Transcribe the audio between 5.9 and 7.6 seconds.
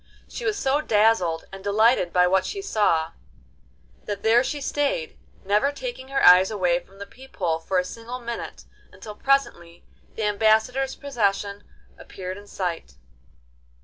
her eyes away from the peep hole